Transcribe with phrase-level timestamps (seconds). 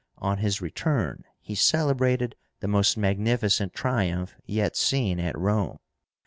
[0.17, 5.77] On his return he celebrated the most magnificent triumph yet seen at Rome.